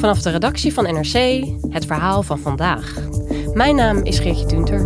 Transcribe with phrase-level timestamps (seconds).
[0.00, 2.94] Vanaf de redactie van NRC het verhaal van vandaag.
[3.54, 4.80] Mijn naam is Geertje Tunter.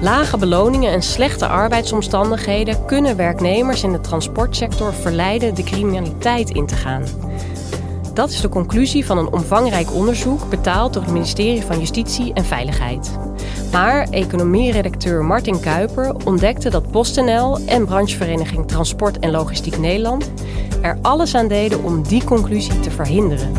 [0.00, 6.76] Lage beloningen en slechte arbeidsomstandigheden kunnen werknemers in de transportsector verleiden de criminaliteit in te
[6.76, 7.04] gaan.
[8.14, 12.44] Dat is de conclusie van een omvangrijk onderzoek betaald door het ministerie van Justitie en
[12.44, 13.18] Veiligheid.
[13.72, 20.32] Maar economieredacteur Martin Kuiper ontdekte dat PostNL en branchevereniging Transport en Logistiek Nederland
[20.82, 23.52] er alles aan deden om die conclusie te verhinderen.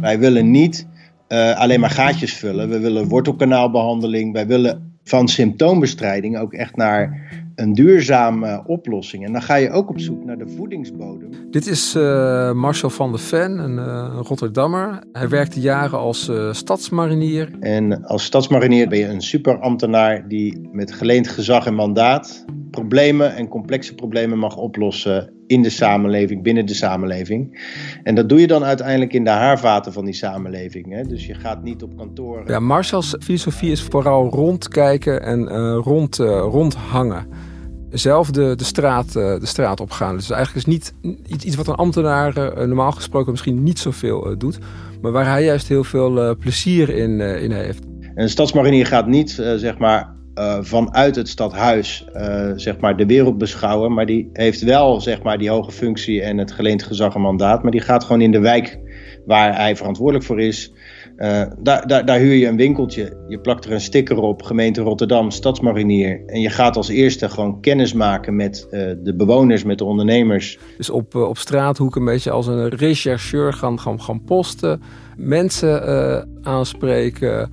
[0.00, 0.86] Wij willen niet
[1.28, 2.68] uh, alleen maar gaatjes vullen.
[2.68, 4.32] We willen wortelkanaalbehandeling.
[4.32, 9.24] Wij willen van symptoombestrijding ook echt naar een duurzame oplossing.
[9.24, 11.30] En dan ga je ook op zoek naar de voedingsbodem.
[11.50, 15.02] Dit is uh, Marcel van der Ven, een uh, Rotterdammer.
[15.12, 17.50] Hij werkte jaren als uh, stadsmarinier.
[17.60, 22.44] En als stadsmarinier ben je een superambtenaar die met geleend gezag en mandaat
[22.76, 27.60] problemen en complexe problemen mag oplossen in de samenleving, binnen de samenleving.
[28.02, 30.92] En dat doe je dan uiteindelijk in de haarvaten van die samenleving.
[30.92, 31.02] Hè?
[31.02, 32.42] Dus je gaat niet op kantoor.
[32.46, 37.26] Ja, Marcel's filosofie is vooral rondkijken en uh, rond, uh, rondhangen.
[37.90, 40.16] Zelf de, de, straat, uh, de straat opgaan.
[40.16, 40.94] Dus eigenlijk is niet
[41.44, 42.34] iets wat een ambtenaar
[42.66, 44.58] normaal gesproken misschien niet zoveel doet.
[45.00, 47.84] Maar waar hij juist heel veel plezier in, in heeft.
[48.14, 53.38] Een stadsmarinier gaat niet zeg maar uh, vanuit het stadhuis uh, zeg maar de wereld
[53.38, 53.94] beschouwen.
[53.94, 57.62] Maar die heeft wel zeg maar, die hoge functie en het geleend gezag mandaat.
[57.62, 58.78] Maar die gaat gewoon in de wijk
[59.26, 60.72] waar hij verantwoordelijk voor is.
[61.16, 63.16] Uh, daar, daar, daar huur je een winkeltje.
[63.28, 66.22] Je plakt er een sticker op, gemeente Rotterdam, stadsmarinier.
[66.26, 68.66] En je gaat als eerste gewoon kennis maken met
[69.02, 70.58] de bewoners, met de ondernemers.
[70.76, 74.82] Dus op, op straathoek een beetje als een rechercheur gaan, gaan, gaan posten.
[75.16, 77.50] Mensen aanspreken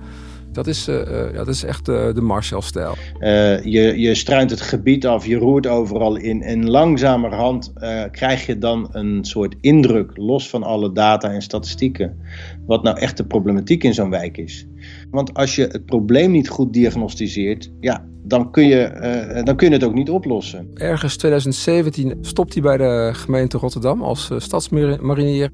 [0.54, 2.94] dat is, uh, ja, dat is echt uh, de Marshall-stijl.
[3.20, 6.42] Uh, je, je struint het gebied af, je roert overal in.
[6.42, 7.72] En langzamerhand
[8.10, 12.16] krijg je dan een soort indruk, los van alle data en statistieken,
[12.66, 14.66] wat nou echt de problematiek in zo'n wijk is.
[15.10, 19.74] Want als je het probleem niet goed diagnosticeert, ja, dan, kun je, dan kun je
[19.74, 20.70] het ook niet oplossen.
[20.74, 25.50] Ergens 2017 stopt hij bij de gemeente Rotterdam als stadsmarinier.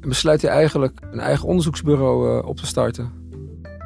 [0.00, 3.21] En besluit hij eigenlijk een eigen onderzoeksbureau op te starten.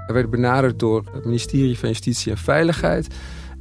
[0.06, 3.06] Hij werd benaderd door het ministerie van Justitie en Veiligheid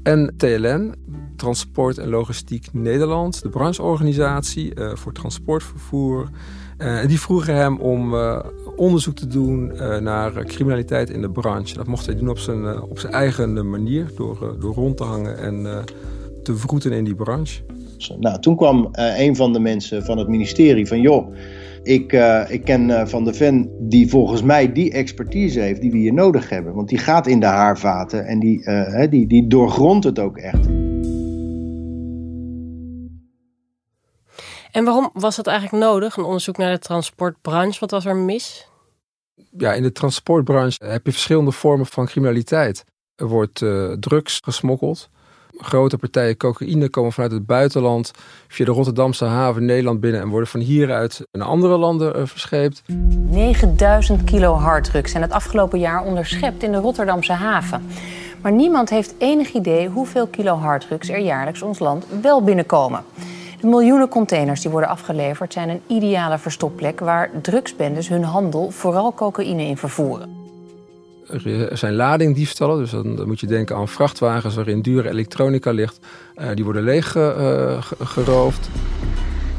[0.03, 0.93] en TLN,
[1.35, 6.29] Transport en Logistiek Nederland, de brancheorganisatie uh, voor transportvervoer.
[6.77, 8.39] Uh, en die vroegen hem om uh,
[8.75, 9.67] onderzoek te doen
[10.03, 11.75] naar criminaliteit in de branche.
[11.75, 15.37] Dat mocht hij doen op zijn, op zijn eigen manier, door, door rond te hangen
[15.37, 15.83] en
[16.43, 17.61] te vroeten in die branche.
[18.19, 21.35] Nou, toen kwam een van de mensen van het ministerie van joh
[21.85, 25.91] ik, uh, ik ken uh, Van de Ven die volgens mij die expertise heeft die
[25.91, 26.73] we hier nodig hebben.
[26.73, 30.65] Want die gaat in de haarvaten en die, uh, die, die doorgrondt het ook echt.
[34.71, 37.79] En waarom was dat eigenlijk nodig, een onderzoek naar de transportbranche?
[37.79, 38.69] Wat was er mis?
[39.57, 42.85] Ja, in de transportbranche heb je verschillende vormen van criminaliteit.
[43.15, 43.65] Er wordt
[43.99, 45.09] drugs gesmokkeld.
[45.57, 48.11] Grote partijen cocaïne komen vanuit het buitenland
[48.47, 52.83] via de Rotterdamse haven Nederland binnen en worden van hieruit naar andere landen uh, verscheept.
[53.29, 57.87] 9000 kilo harddrugs zijn het afgelopen jaar onderschept in de Rotterdamse haven.
[58.41, 63.03] Maar niemand heeft enig idee hoeveel kilo harddrugs er jaarlijks ons land wel binnenkomen.
[63.61, 69.13] De miljoenen containers die worden afgeleverd zijn een ideale verstopplek waar drugsbendes hun handel, vooral
[69.13, 70.44] cocaïne, in vervoeren.
[71.29, 75.99] Er zijn ladingdiefstallen, dus dan, moet je denken aan vrachtwagens waarin dure elektronica ligt.
[76.35, 78.69] Uh, die worden leeg uh, geroofd.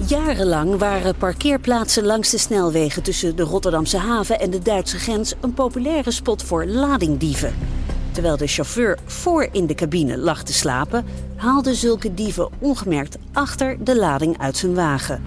[0.06, 5.54] Jarenlang waren parkeerplaatsen langs de snelwegen tussen de Rotterdamse haven en de Duitse grens een
[5.54, 7.54] populaire spot voor ladingdieven.
[8.12, 11.04] Terwijl de chauffeur voor in de cabine lag te slapen,
[11.36, 15.22] haalden zulke dieven ongemerkt achter de lading uit zijn wagen.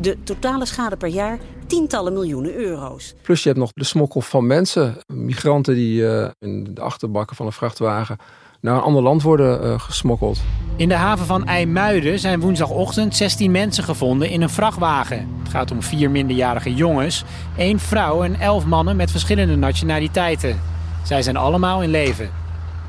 [0.00, 1.38] De totale schade per jaar
[1.70, 3.14] tientallen miljoenen euro's.
[3.22, 7.46] Plus je hebt nog de smokkel van mensen, migranten die uh, in de achterbakken van
[7.46, 8.16] een vrachtwagen
[8.60, 10.40] naar een ander land worden uh, gesmokkeld.
[10.76, 15.28] In de haven van IJmuiden zijn woensdagochtend 16 mensen gevonden in een vrachtwagen.
[15.38, 17.24] Het gaat om vier minderjarige jongens,
[17.56, 20.60] één vrouw en elf mannen met verschillende nationaliteiten.
[21.04, 22.30] Zij zijn allemaal in leven.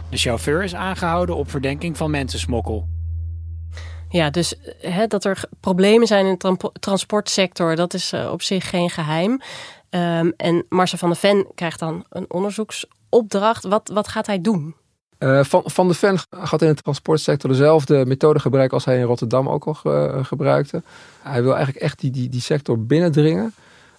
[0.10, 2.88] De chauffeur is aangehouden op verdenking van mensensmokkel.
[4.12, 8.70] Ja, dus hè, dat er problemen zijn in de transportsector, dat is uh, op zich
[8.70, 9.42] geen geheim.
[9.90, 13.64] Um, en Marcel van der Ven krijgt dan een onderzoeksopdracht.
[13.64, 14.76] Wat, wat gaat hij doen?
[15.20, 19.04] Uh, van, van de Ven gaat in de transportsector dezelfde methode gebruiken als hij in
[19.04, 20.84] Rotterdam ook al ge, gebruikte.
[21.22, 23.54] Hij wil eigenlijk echt die, die, die sector binnendringen.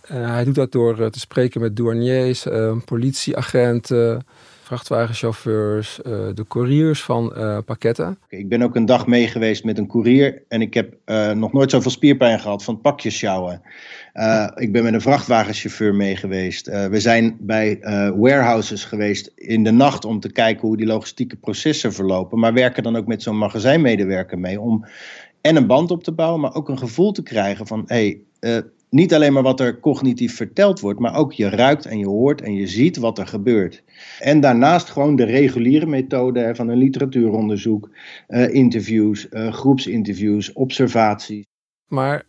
[0.06, 2.46] Hij doet dat door te spreken met douaniers,
[2.84, 4.26] politieagenten,
[4.62, 8.18] vrachtwagenchauffeurs, uh, de couriers van uh, pakketten.
[8.28, 11.52] Ik ben ook een dag mee geweest met een courier en ik heb uh, nog
[11.52, 13.62] nooit zoveel spierpijn gehad van pakjes sjouwen.
[14.54, 16.66] ik ben met een vrachtwagenchauffeur mee geweest.
[16.66, 17.78] we zijn bij
[18.16, 22.82] warehouses geweest in de nacht om te kijken hoe die logistieke processen verlopen, maar werken
[22.82, 24.86] dan ook met zo'n magazijnmedewerker mee om
[25.40, 28.64] en een band op te bouwen, maar ook een gevoel te krijgen van hé, hey,
[28.94, 32.40] niet alleen maar wat er cognitief verteld wordt, maar ook je ruikt en je hoort
[32.40, 33.82] en je ziet wat er gebeurt.
[34.18, 37.90] En daarnaast gewoon de reguliere methode van een literatuuronderzoek,
[38.28, 41.44] uh, interviews, uh, groepsinterviews, observaties.
[41.88, 42.22] Maar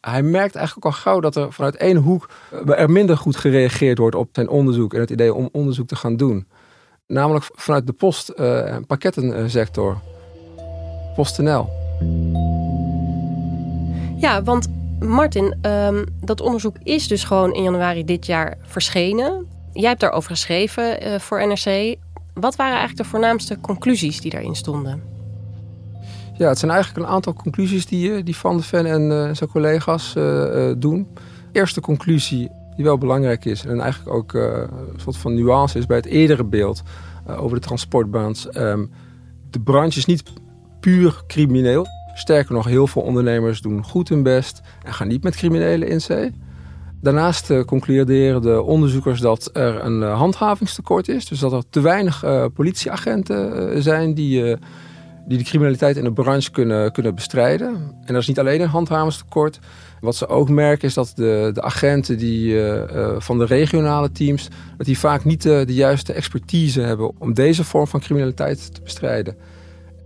[0.00, 3.36] hij merkt eigenlijk ook al gauw dat er vanuit één hoek eh, er minder goed
[3.36, 6.46] gereageerd wordt op zijn onderzoek en het idee om onderzoek te gaan doen.
[7.06, 9.98] Namelijk vanuit de post- en pakkettensector.
[11.14, 11.68] PostNL.
[14.16, 14.68] Ja, want
[15.06, 19.46] Martin, um, dat onderzoek is dus gewoon in januari dit jaar verschenen.
[19.72, 21.96] Jij hebt daarover geschreven uh, voor NRC.
[22.34, 25.02] Wat waren eigenlijk de voornaamste conclusies die daarin stonden?
[26.36, 29.28] Ja, het zijn eigenlijk een aantal conclusies die, eh, die Van de Ven en uh,
[29.32, 30.12] zijn collega's
[30.78, 31.08] doen.
[31.52, 35.96] Eerste conclusie, die wel belangrijk is en eigenlijk ook een soort van nuance is bij
[35.96, 36.82] het eerdere beeld
[37.26, 38.56] over de transportbaans.
[38.56, 38.90] Um,
[39.50, 40.22] de branche is niet
[40.80, 41.86] puur crimineel.
[42.14, 46.00] Sterker nog, heel veel ondernemers doen goed hun best en gaan niet met criminelen in
[46.00, 46.32] zee.
[47.00, 51.26] Daarnaast uh, concluderen de onderzoekers dat er een uh, handhavingstekort is.
[51.26, 54.56] Dus dat er te weinig uh, politieagenten zijn die,
[55.26, 57.68] die de criminaliteit in de branche kunnen, kunnen bestrijden.
[58.04, 59.58] En dat is niet alleen een handhavingstekort.
[60.00, 62.60] Wat ze ook merken is dat de, de agenten die,
[63.18, 64.48] van de regionale teams...
[64.76, 69.36] dat die vaak niet de juiste expertise hebben om deze vorm van criminaliteit te bestrijden.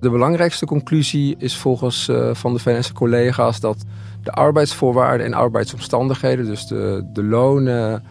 [0.01, 3.85] De belangrijkste conclusie is volgens uh, Van de Venense collega's dat
[4.23, 8.03] de arbeidsvoorwaarden en arbeidsomstandigheden, dus de, de lonen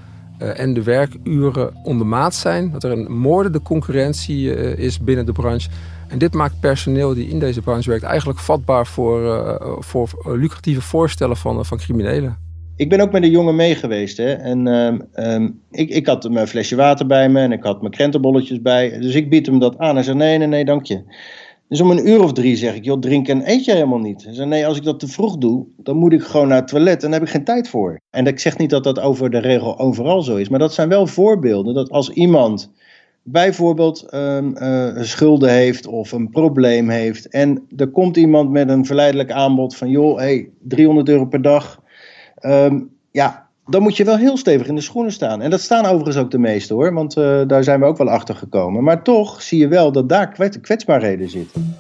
[0.42, 2.72] uh, en de werkuren ondermaat zijn.
[2.72, 5.70] Dat er een moordende concurrentie uh, is binnen de branche.
[6.08, 11.38] En dit maakt personeel die in deze branche werkt eigenlijk vatbaar voor, voor lucratieve voorstellen
[11.38, 12.38] van, van criminelen.
[12.76, 14.18] Ik ben ook met een jongen mee geweest.
[14.18, 14.34] Hè?
[14.34, 18.62] En um, ik, ik had mijn flesje water bij me en ik had mijn krentenbolletjes
[18.62, 19.00] bij.
[19.00, 19.96] Dus ik bied hem dat aan.
[19.96, 21.04] Hij zei: Nee, nee, nee, dank je.
[21.70, 24.22] Dus om een uur of drie zeg ik, joh, drink en eet je helemaal niet.
[24.22, 26.68] Ze zei, nee, als ik dat te vroeg doe, dan moet ik gewoon naar het
[26.68, 28.00] toilet en daar heb ik geen tijd voor.
[28.10, 30.90] En ik zeg niet dat dat over de regel overal zo is, maar dat zijn
[30.90, 31.74] wel voorbeelden.
[31.74, 32.72] Dat als iemand
[33.24, 34.54] bijvoorbeeld um,
[34.96, 39.90] schulden heeft of een probleem heeft en er komt iemand met een verleidelijk aanbod van,
[39.90, 41.82] joh, hey, 300 euro per dag.
[42.42, 45.42] Um, ja, dan moet je wel heel stevig in de schoenen staan.
[45.42, 48.10] En dat staan overigens ook de meeste hoor, want uh, daar zijn we ook wel
[48.10, 48.84] achter gekomen.
[48.84, 51.76] Maar toch zie je wel dat daar kwetsbaarheden zitten.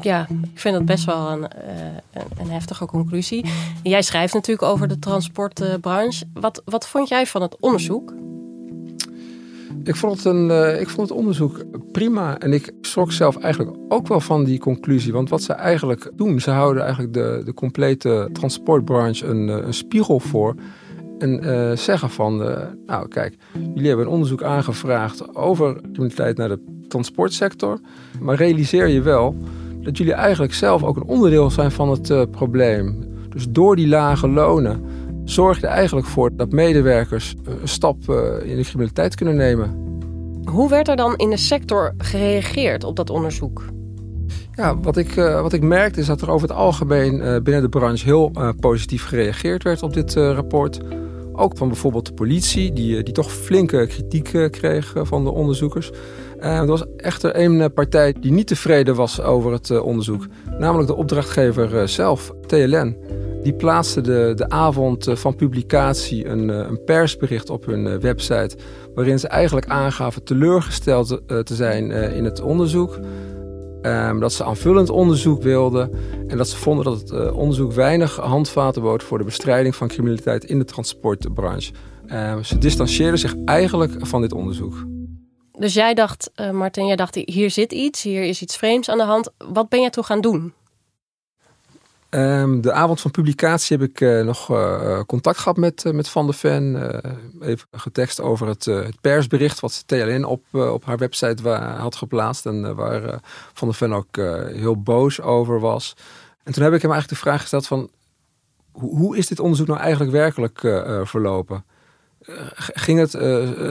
[0.00, 3.44] Ja, ik vind dat best wel een, uh, een, heftige conclusie.
[3.82, 6.24] Jij schrijft natuurlijk over de transportbranche.
[6.32, 8.14] Wat, wat vond jij van het onderzoek?
[9.88, 12.38] Ik vond, het uh, ik vond het onderzoek prima.
[12.38, 15.12] En ik schrok zelf eigenlijk ook wel van die conclusie.
[15.12, 19.74] Want wat ze eigenlijk doen, ze houden eigenlijk de, de complete transportbranche een, eh, een
[19.74, 20.54] spiegel voor.
[21.18, 22.36] En uh, zeggen van,
[22.86, 23.36] nou kijk,
[23.74, 27.80] jullie hebben een onderzoek aangevraagd over criminaliteit naar de transportsector.
[28.20, 29.36] Maar realiseer je wel
[29.82, 33.04] dat jullie eigenlijk zelf ook een onderdeel zijn van het probleem.
[33.28, 34.84] Dus door die lage lonen
[35.30, 37.96] zorg je er eigenlijk voor dat medewerkers een stap
[38.42, 39.86] in de criminaliteit kunnen nemen.
[40.44, 43.64] Hoe werd er dan in de sector gereageerd op dat onderzoek?
[44.54, 47.68] Ja, wat ik, uh, wat ik merkte is dat er over het algemeen binnen de
[47.68, 50.80] branche heel positief gereageerd werd op dit rapport.
[51.32, 55.90] Ook van bijvoorbeeld de politie, die, die toch flinke kritiek kreeg van de onderzoekers.
[56.38, 60.26] er was echter één partij die niet tevreden was over het onderzoek.
[60.58, 62.96] Namelijk de opdrachtgever zelf, TLN.
[63.48, 68.56] Die plaatste de, de avond van publicatie een, een persbericht op hun website.
[68.94, 72.98] waarin ze eigenlijk aangaven teleurgesteld te zijn in het onderzoek.
[73.82, 75.90] Ehm, dat ze aanvullend onderzoek wilden.
[76.26, 80.44] En dat ze vonden dat het onderzoek weinig handvaten bood voor de bestrijding van criminaliteit
[80.44, 81.72] in de transportbranche.
[82.06, 84.86] Ehm, ze distancieerden zich eigenlijk van dit onderzoek.
[85.58, 89.04] Dus jij dacht, Martin, jij dacht hier zit iets, hier is iets vreemds aan de
[89.04, 89.30] hand.
[89.52, 90.52] Wat ben jij toen gaan doen?
[92.10, 96.26] Um, de avond van publicatie heb ik uh, nog uh, contact gehad met, met Van
[96.26, 96.92] der Ven.
[97.40, 102.46] even getekst over het, het, persbericht wat TLN op, op haar website had geplaatst.
[102.46, 103.20] En waar
[103.52, 104.16] Van der Ven ook
[104.52, 105.96] heel boos over was.
[106.42, 107.90] En toen heb ik hem eigenlijk de vraag gesteld van...
[108.72, 110.58] hoe, hoe is dit onderzoek nou eigenlijk werkelijk
[111.08, 111.64] verlopen?
[112.54, 113.10] Ging het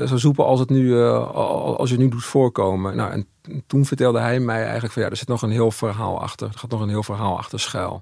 [0.09, 2.95] zo soepel als, het nu, als je nu doet voorkomen?
[2.95, 3.27] Nou, en
[3.67, 6.47] toen vertelde hij mij eigenlijk van ja, er zit nog een heel verhaal achter.
[6.47, 7.99] Er gaat nog een heel verhaal achter schuil.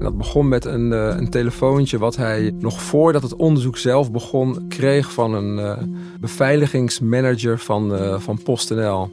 [0.00, 4.12] En dat begon met een, uh, een telefoontje wat hij nog voordat het onderzoek zelf
[4.12, 5.76] begon kreeg van een uh,
[6.20, 9.10] beveiligingsmanager van, uh, van PostNL.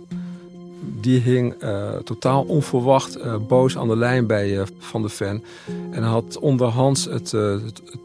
[1.01, 1.55] Die hing
[2.03, 5.43] totaal onverwacht boos aan de lijn bij Van de Ven.
[5.91, 7.99] En had onderhands het, het, het,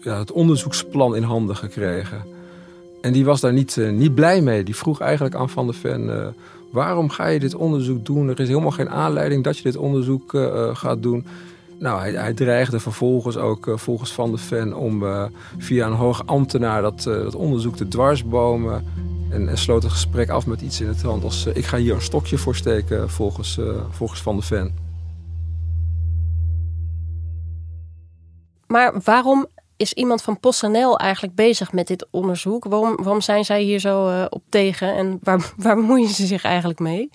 [0.00, 2.24] ja, het onderzoeksplan in handen gekregen.
[3.00, 4.64] En die was daar niet, uh, niet blij mee.
[4.64, 6.04] Die vroeg eigenlijk aan Van der Ven...
[6.04, 6.26] Uh,
[6.70, 8.28] waarom ga je dit onderzoek doen?
[8.28, 11.26] Er is helemaal geen aanleiding dat je dit onderzoek uh, gaat doen.
[11.78, 14.74] Nou, hij, hij, dreigde vervolgens ook volgens Van der Ven...
[14.74, 15.04] om
[15.58, 18.84] via een hoge ambtenaar dat, dat onderzoek te dwarsbomen...
[19.30, 21.46] En, en, sloot het gesprek af met iets in het hand als...
[21.46, 24.74] ik ga hier een stokje voor steken volgens, volgens Van der Ven.
[28.66, 29.46] Maar waarom
[29.80, 32.64] is iemand van PostNL eigenlijk bezig met dit onderzoek?
[32.64, 36.44] Waarom, waarom zijn zij hier zo uh, op tegen en waar, waar bemoeien ze zich
[36.44, 37.10] eigenlijk mee?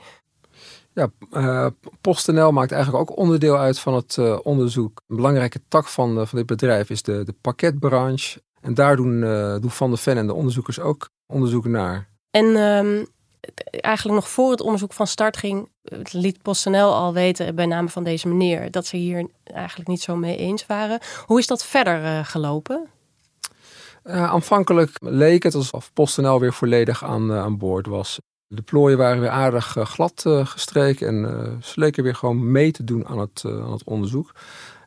[0.93, 1.67] Ja, uh,
[2.01, 5.01] PostNL maakt eigenlijk ook onderdeel uit van het uh, onderzoek.
[5.07, 8.41] Een belangrijke tak van, van dit bedrijf is de, de pakketbranche.
[8.61, 9.21] En daar doen,
[9.61, 12.09] doen Van der Ven en de onderzoekers ook onderzoek naar.
[12.31, 13.07] En um,
[13.71, 15.69] eigenlijk nog voor het onderzoek van start ging,
[16.11, 20.15] liet PostNL al weten bij name van deze meneer dat ze hier eigenlijk niet zo
[20.15, 20.99] mee eens waren.
[21.25, 22.87] Hoe is dat verder uh, gelopen?
[24.03, 28.19] Uh, aanvankelijk leek het alsof PostNL weer volledig aan, uh, aan boord was.
[28.47, 33.07] De plooien waren weer aardig glad gestreken en ze leken weer gewoon mee te doen
[33.07, 34.31] aan het, aan het onderzoek.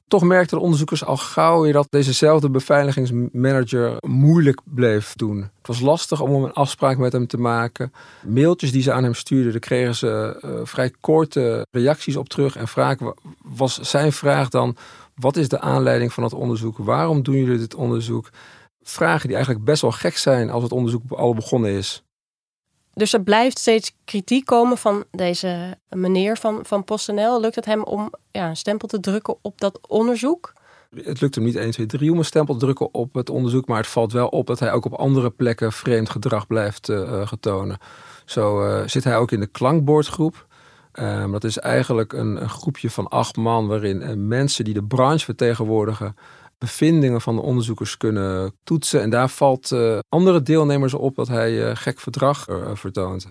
[0.09, 5.41] Toch merkten de onderzoekers al gauw weer dat dezezelfde beveiligingsmanager moeilijk bleef doen.
[5.41, 7.93] Het was lastig om een afspraak met hem te maken.
[8.27, 12.57] Mailtjes die ze aan hem stuurden, daar kregen ze uh, vrij korte reacties op terug.
[12.57, 12.97] En vraag,
[13.43, 14.77] was zijn vraag dan,
[15.15, 16.79] wat is de aanleiding van het onderzoek?
[16.79, 18.31] Waarom doen jullie dit onderzoek?
[18.83, 22.03] Vragen die eigenlijk best wel gek zijn als het onderzoek al begonnen is.
[22.99, 27.41] Dus er blijft steeds kritiek komen van deze meneer van, van PostNL.
[27.41, 30.53] Lukt het hem om ja, een stempel te drukken op dat onderzoek?
[30.95, 33.67] Het lukt hem niet 1, 2, 3 om een stempel te drukken op het onderzoek.
[33.67, 37.27] Maar het valt wel op dat hij ook op andere plekken vreemd gedrag blijft uh,
[37.27, 37.79] getonen.
[38.25, 40.47] Zo uh, zit hij ook in de klankbordgroep.
[40.93, 45.25] Um, dat is eigenlijk een, een, groepje van acht man waarin mensen die de branche
[45.25, 46.17] vertegenwoordigen
[46.59, 49.03] bevindingen van de onderzoekers kunnen toetsen.
[49.03, 53.27] En daar valt uh, andere deelnemers op dat hij uh, gek verdrag uh, vertoont.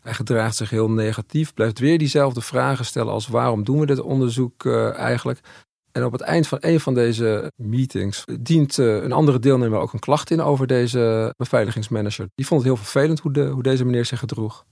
[0.00, 4.00] Hij gedraagt zich heel negatief, blijft weer diezelfde vragen stellen als waarom doen we dit
[4.00, 4.66] onderzoek
[4.96, 5.40] eigenlijk.
[5.92, 9.98] En op het eind van een van deze meetings dient een andere deelnemer ook een
[9.98, 12.28] klacht in over deze beveiligingsmanager.
[12.34, 14.64] Die vond het heel vervelend hoe, de, hoe deze meneer zich gedroeg.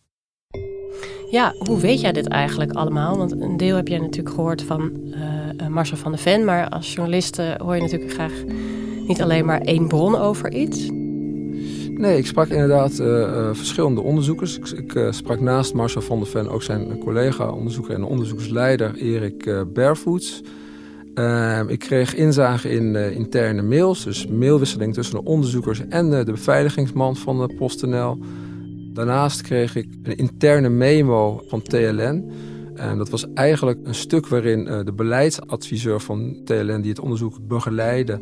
[1.30, 3.16] Ja, hoe weet jij dit eigenlijk allemaal?
[3.16, 4.90] Want een deel heb jij natuurlijk gehoord van
[5.70, 6.44] Marcel van der Ven.
[6.44, 8.32] Maar als journalist uh, hoor je natuurlijk graag
[9.06, 10.88] niet alleen maar één bron over iets.
[11.90, 14.58] Nee, ik sprak inderdaad uh, verschillende onderzoekers.
[14.58, 20.42] Ik, ik sprak naast Marcel van der Ven ook zijn collega-onderzoeker en onderzoeksleider Erik Barefoots.
[21.14, 27.16] Ehm, ik kreeg inzage in interne mails, dus mailwisseling tussen de onderzoekers en de beveiligingsman
[27.16, 28.18] van de PostNL.
[28.92, 32.32] Daarnaast kreeg ik een interne memo van TLN.
[32.74, 37.36] En dat was eigenlijk een stuk waarin eh, de beleidsadviseur van TLN, die het onderzoek
[37.48, 38.20] begeleidde,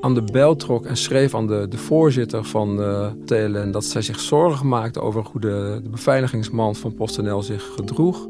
[0.00, 4.02] aan de bel trok en schreef aan de, de voorzitter van eh, TLN dat zij
[4.02, 8.28] zich zorgen maakte over hoe de, de beveiligingsman van PostNL zich gedroeg.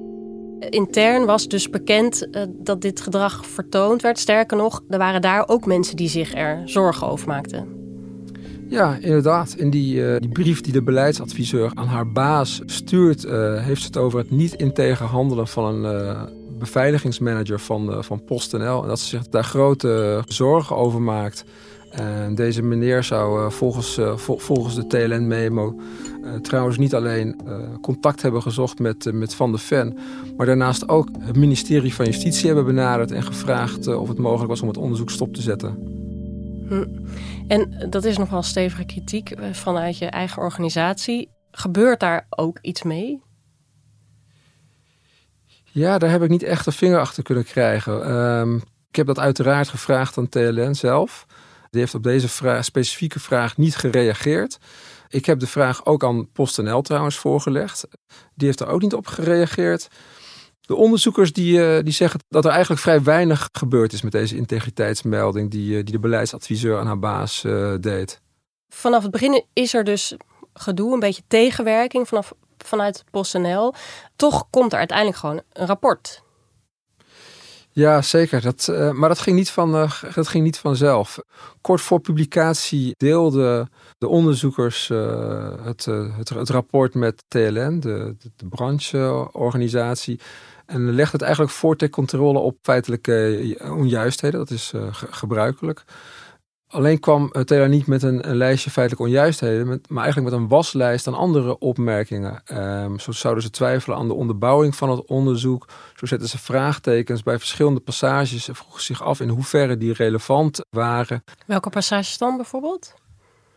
[0.70, 4.18] Intern was dus bekend uh, dat dit gedrag vertoond werd.
[4.18, 7.83] Sterker nog, er waren daar ook mensen die zich er zorgen over maakten.
[8.68, 9.54] Ja, inderdaad.
[9.58, 13.86] In die, uh, die brief die de beleidsadviseur aan haar baas stuurt, uh, heeft ze
[13.86, 16.22] het over het niet integer handelen van een uh,
[16.58, 18.82] beveiligingsmanager van, van PostNL.
[18.82, 21.44] En dat ze zich daar grote zorgen over maakt.
[21.90, 25.80] En deze meneer zou volgens, volgens de TLN-memo
[26.42, 27.40] trouwens niet alleen
[27.82, 29.96] contact hebben gezocht met, met Van de Ven,
[30.36, 34.62] maar daarnaast ook het ministerie van Justitie hebben benaderd en gevraagd of het mogelijk was
[34.62, 36.03] om het onderzoek stop te zetten.
[36.68, 36.84] Hm.
[37.48, 41.30] En dat is nogal stevige kritiek vanuit je eigen organisatie.
[41.50, 43.22] Gebeurt daar ook iets mee?
[45.64, 48.04] Ja, daar heb ik niet echt een vinger achter kunnen krijgen.
[48.04, 48.56] Ehm,
[48.88, 51.26] ik heb dat uiteraard gevraagd aan TLN zelf.
[51.70, 52.28] Die heeft op deze
[52.60, 54.58] specifieke vraag niet gereageerd.
[55.08, 57.86] Ik heb de vraag ook aan PostNL trouwens voorgelegd.
[58.34, 59.88] Die heeft er ook niet op gereageerd.
[60.66, 64.36] De onderzoekers die, eh, die zeggen dat er eigenlijk vrij weinig gebeurd is met deze
[64.36, 68.20] integriteitsmelding die, eh, die de beleidsadviseur aan haar baas uh, deed.
[68.68, 70.16] Vanaf het begin is er dus
[70.52, 73.74] gedoe, een beetje tegenwerking vanaf, vanuit PostNL.
[74.16, 76.22] Toch komt er uiteindelijk gewoon een rapport.
[77.74, 78.40] Ja, zeker.
[78.40, 81.18] Dat, uh, maar dat ging, niet van, uh, dat ging niet vanzelf.
[81.60, 88.30] Kort voor publicatie deelden de onderzoekers uh, het, het, het, rapport met TLN, de, de,
[88.36, 90.20] de brancheorganisatie.
[90.66, 94.38] En legde het eigenlijk voor controle op feitelijke onjuistheden.
[94.38, 95.84] Dat is gebruikelijk.
[96.74, 101.06] Alleen kwam Taylor niet met een, een, lijstje feitelijk onjuistheden, maar eigenlijk met een waslijst
[101.06, 102.42] aan andere opmerkingen.
[102.52, 105.68] Um, zo zouden ze twijfelen aan de onderbouwing van het onderzoek.
[105.94, 110.60] Zo zetten ze vraagtekens bij verschillende passages en vroegen zich af in hoeverre die relevant
[110.70, 111.24] waren.
[111.46, 112.94] Welke passages dan bijvoorbeeld?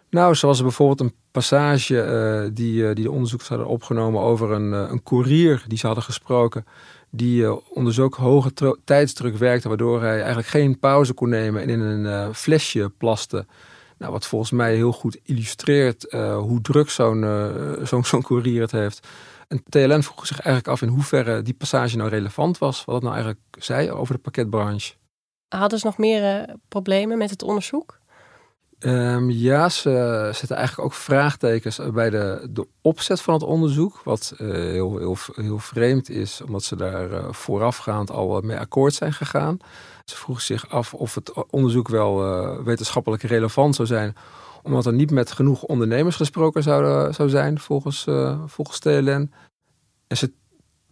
[0.10, 4.72] Nou, zoals bijvoorbeeld een passage uh, die, uh, die de onderzoekers hadden opgenomen over een,
[4.72, 6.66] uh, een koerier die ze hadden gesproken
[7.10, 11.80] die onder zulke hoge tijdsdruk werkte, waardoor hij eigenlijk geen pauze kon nemen en in
[11.80, 13.46] een flesje plaste.
[13.98, 17.26] Nou, wat volgens mij heel goed illustreert hoe druk zo'n
[17.84, 19.08] zo'n zo'n courier het heeft.
[19.48, 23.04] En TLN vroeg zich eigenlijk af in hoeverre die passage nou relevant was, wat het
[23.04, 24.94] nou eigenlijk zei over de pakketbranche.
[25.48, 28.00] Hadden ze nog meer problemen met het onderzoek?
[28.80, 34.02] Um, ja, ze zetten eigenlijk ook vraagtekens bij de, de opzet van het onderzoek.
[34.04, 38.94] Wat uh, heel, heel, heel vreemd is, omdat ze daar uh, voorafgaand al mee akkoord
[38.94, 39.58] zijn gegaan.
[40.06, 42.18] Ze vroegen zich af of het onderzoek wel
[42.64, 44.16] wetenschappelijk relevant zou zijn,
[44.64, 48.08] omdat er niet met genoeg ondernemers gesproken zou, zou zijn, volgens,
[48.46, 49.32] volgens TLN.
[50.08, 50.32] En ze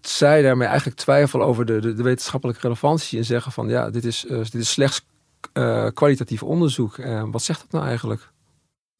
[0.02, 4.06] zei daarmee eigenlijk twijfel over de, de, de wetenschappelijke relevantie en zeggen van ja, dit
[4.06, 5.06] is, dit is slechts
[5.54, 6.98] uh, kwalitatief onderzoek.
[6.98, 8.30] Uh, wat zegt dat nou eigenlijk?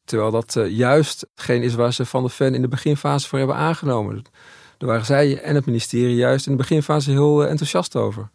[0.04, 3.38] Terwijl dat uh, juist hetgeen is waar ze van de fan in de beginfase voor
[3.38, 4.22] hebben aangenomen.
[4.78, 8.30] Daar waren zij en het ministerie juist in de beginfase heel enthousiast over.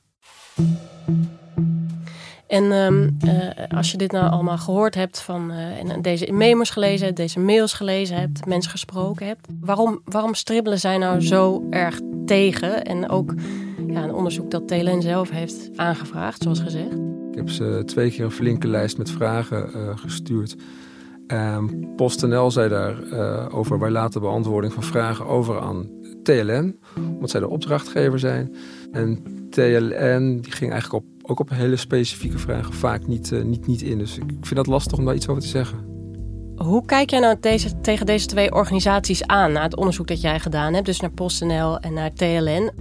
[2.48, 3.18] En um,
[3.70, 7.74] als je dit nou allemaal gehoord hebt van en deze memos gelezen hebt, deze mails
[7.74, 12.86] gelezen hebt, mensen gesproken hebt, waarom, waarom stribbelen zij nou zo erg tegen?
[12.86, 13.34] En ook
[13.88, 17.11] ja, een onderzoek dat TLN zelf heeft aangevraagd, zoals gezegd.
[17.32, 20.56] Ik heb ze twee keer een flinke lijst met vragen uh, gestuurd.
[21.28, 25.90] Um, PostNL zei daar uh, over wij laten beantwoording van vragen over aan
[26.24, 28.56] TLN, omdat zij de opdrachtgever zijn.
[28.92, 33.68] En TLN die ging eigenlijk op, ook op hele specifieke vragen vaak niet, uh, niet,
[33.68, 33.98] niet in.
[33.98, 35.90] Dus ik vind dat lastig om daar iets over te zeggen.
[36.56, 40.40] Hoe kijk jij nou deze, tegen deze twee organisaties aan, na het onderzoek dat jij
[40.40, 42.72] gedaan hebt, dus naar PostNL en naar TLN?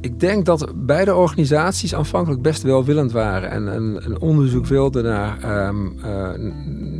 [0.00, 5.98] Ik denk dat beide organisaties aanvankelijk best welwillend waren en een, onderzoek wilden naar, um,
[6.04, 6.30] uh,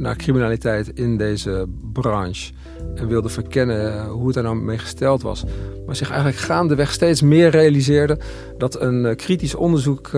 [0.01, 2.53] naar criminaliteit in deze branche.
[2.95, 5.45] En wilden verkennen hoe het er nou mee gesteld was.
[5.87, 8.19] Maar zich eigenlijk gaandeweg steeds meer realiseerde
[8.59, 10.11] dat een uh, kritisch onderzoek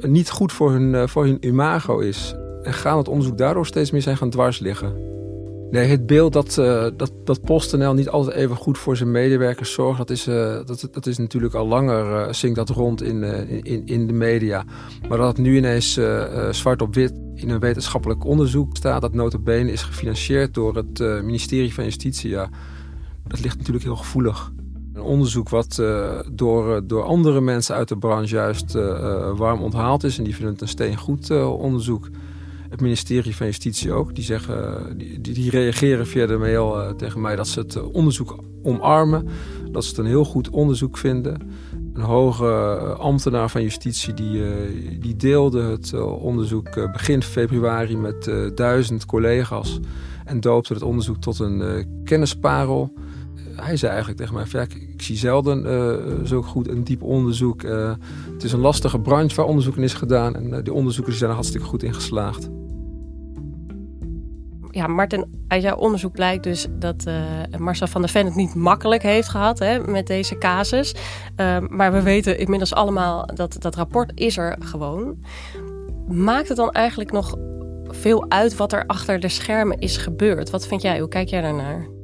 [0.00, 2.34] niet goed voor hun, voor hun imago is.
[2.62, 5.09] En gaan het onderzoek daardoor steeds meer zijn gaan dwars liggen.
[5.70, 9.72] Nee, het beeld dat, uh, dat, dat PostNL niet altijd even goed voor zijn medewerkers
[9.72, 13.22] zorgt, dat is, uh, dat, dat is natuurlijk al langer, uh, dat rond in,
[13.64, 14.64] in, in de media.
[15.08, 16.00] Maar dat het nu ineens
[16.50, 21.74] zwart op wit in een wetenschappelijk onderzoek staat, dat notabene is gefinancierd door het ministerie
[21.74, 22.48] van Justitie, ja,
[23.26, 24.52] dat ligt natuurlijk heel gevoelig.
[24.92, 25.82] Een onderzoek wat
[26.32, 28.72] door, door andere mensen uit de branche juist
[29.36, 32.08] warm onthaald is en die vinden het een steengoed onderzoek
[32.70, 34.14] het ministerie van Justitie ook.
[34.14, 37.94] Die, zeggen, die, die reageren via de mail uh, tegen mij dat ze het eh,
[37.94, 39.28] onderzoek omarmen.
[39.70, 41.50] Dat ze het een heel goed onderzoek vinden.
[41.92, 44.42] Een hoge eh, ambtenaar van Justitie die,
[44.98, 49.80] die deelde het onderzoek begin februari met duizend collega's.
[50.24, 52.92] En doopte het onderzoek tot een kennisparel.
[53.56, 57.62] hij zei eigenlijk tegen mij: ja, ik, zie zelden zo goed een diep onderzoek.
[57.62, 60.34] het is een lastige branche waar onderzoek in is gedaan.
[60.34, 62.50] En die onderzoekers zijn er hartstikke goed in geslaagd
[64.70, 67.14] ja, Martin, uit jouw onderzoek blijkt dus dat uh,
[67.58, 70.94] Marcel van der Ven het niet makkelijk heeft gehad hè, met deze casus.
[71.36, 75.24] Uh, maar we weten inmiddels allemaal dat dat rapport is er gewoon.
[76.08, 77.36] Maakt het dan eigenlijk nog
[77.88, 80.50] veel uit wat er achter de schermen is gebeurd.
[80.50, 80.98] Wat vind jij?
[80.98, 81.99] Hoe kijk jij daarnaar?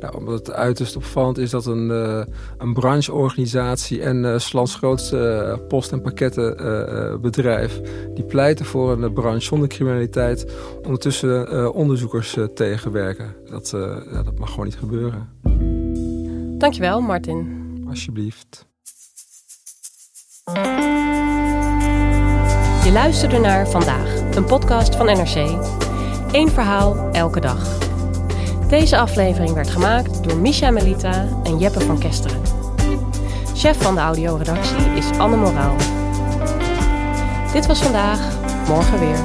[0.00, 2.22] Nou, omdat het uiterst opvallend is dat een, uh,
[2.58, 7.80] een brancheorganisatie en uh, Slans grootste uh, post- en pakkettenbedrijf...
[8.14, 10.52] die pleiten voor een branche zonder criminaliteit...
[10.82, 13.34] ondertussen onderzoekers tegenwerken.
[13.50, 13.70] Dat,
[14.10, 15.28] ja, dat mag gewoon niet gebeuren.
[16.58, 17.64] Dankjewel, Martin.
[17.88, 18.66] Alsjeblieft.
[22.84, 25.36] Je luisterde naar Vandaag, een podcast van NRC.
[26.32, 27.85] Eén verhaal, elke dag.
[28.68, 32.42] Deze aflevering werd gemaakt door Misha Melita en Jeppe van Kesteren.
[33.54, 35.76] Chef van de audioredactie is Anne Moraal.
[37.52, 38.20] Dit was vandaag,
[38.68, 39.18] morgen weer.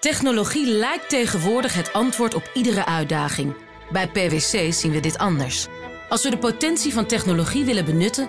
[0.00, 3.54] Technologie lijkt tegenwoordig het antwoord op iedere uitdaging.
[3.92, 5.66] Bij PwC zien we dit anders.
[6.08, 8.28] Als we de potentie van technologie willen benutten,